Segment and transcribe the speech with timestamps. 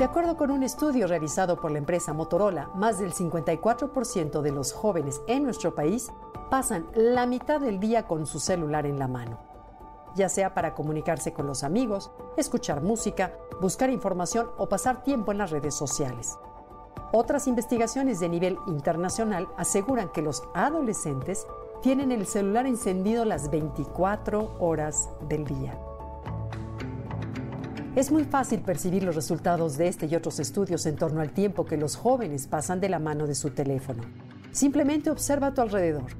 [0.00, 4.72] De acuerdo con un estudio realizado por la empresa Motorola, más del 54% de los
[4.72, 6.10] jóvenes en nuestro país
[6.48, 9.38] pasan la mitad del día con su celular en la mano,
[10.14, 15.38] ya sea para comunicarse con los amigos, escuchar música, buscar información o pasar tiempo en
[15.38, 16.38] las redes sociales.
[17.12, 21.46] Otras investigaciones de nivel internacional aseguran que los adolescentes
[21.82, 25.78] tienen el celular encendido las 24 horas del día.
[27.96, 31.66] Es muy fácil percibir los resultados de este y otros estudios en torno al tiempo
[31.66, 34.04] que los jóvenes pasan de la mano de su teléfono.
[34.52, 36.12] Simplemente observa a tu alrededor.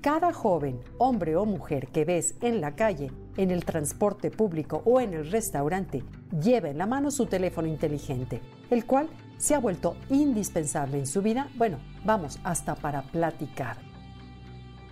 [0.00, 5.02] Cada joven, hombre o mujer que ves en la calle, en el transporte público o
[5.02, 6.02] en el restaurante,
[6.42, 11.20] lleva en la mano su teléfono inteligente, el cual se ha vuelto indispensable en su
[11.20, 13.76] vida, bueno, vamos, hasta para platicar.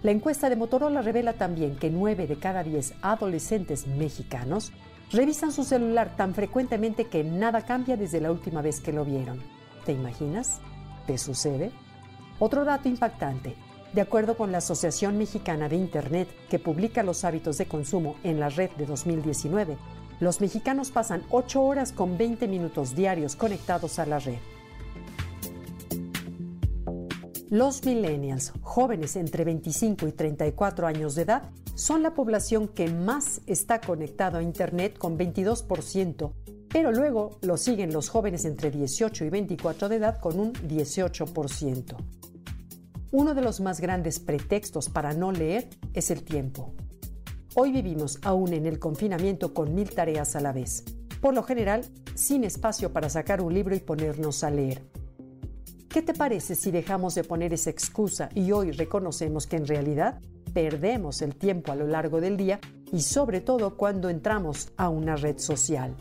[0.02, 4.72] La encuesta de Motorola revela también que 9 de cada 10 adolescentes mexicanos
[5.12, 9.40] revisan su celular tan frecuentemente que nada cambia desde la última vez que lo vieron.
[9.84, 10.60] ¿Te imaginas?
[11.06, 11.72] ¿Te sucede?
[12.38, 13.56] Otro dato impactante.
[13.92, 18.38] De acuerdo con la Asociación Mexicana de Internet, que publica los hábitos de consumo en
[18.38, 19.76] la red de 2019,
[20.20, 24.38] los mexicanos pasan 8 horas con 20 minutos diarios conectados a la red.
[27.48, 31.50] Los millennials, jóvenes entre 25 y 34 años de edad,
[31.80, 36.30] son la población que más está conectado a Internet con 22%,
[36.68, 41.96] pero luego lo siguen los jóvenes entre 18 y 24 de edad con un 18%.
[43.12, 46.74] Uno de los más grandes pretextos para no leer es el tiempo.
[47.54, 50.84] Hoy vivimos aún en el confinamiento con mil tareas a la vez,
[51.22, 54.82] por lo general sin espacio para sacar un libro y ponernos a leer.
[55.88, 60.20] ¿Qué te parece si dejamos de poner esa excusa y hoy reconocemos que en realidad
[60.52, 62.60] perdemos el tiempo a lo largo del día
[62.92, 65.96] y sobre todo cuando entramos a una red social?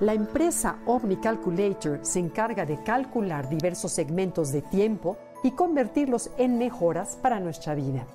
[0.00, 7.18] La empresa OmniCalculator se encarga de calcular diversos segmentos de tiempo y convertirlos en mejoras
[7.20, 8.06] para nuestra vida.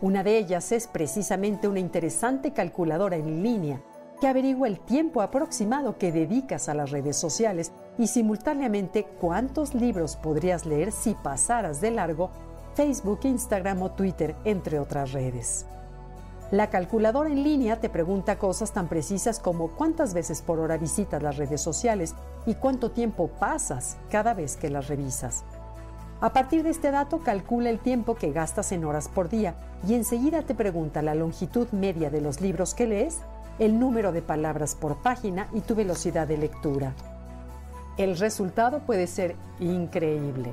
[0.00, 3.80] Una de ellas es precisamente una interesante calculadora en línea
[4.20, 10.16] que averigua el tiempo aproximado que dedicas a las redes sociales y simultáneamente cuántos libros
[10.16, 12.30] podrías leer si pasaras de largo
[12.74, 15.66] Facebook, Instagram o Twitter, entre otras redes.
[16.50, 21.22] La calculadora en línea te pregunta cosas tan precisas como cuántas veces por hora visitas
[21.22, 22.14] las redes sociales
[22.46, 25.44] y cuánto tiempo pasas cada vez que las revisas.
[26.20, 29.54] A partir de este dato calcula el tiempo que gastas en horas por día
[29.86, 33.20] y enseguida te pregunta la longitud media de los libros que lees,
[33.58, 36.94] el número de palabras por página y tu velocidad de lectura.
[37.96, 40.52] El resultado puede ser increíble.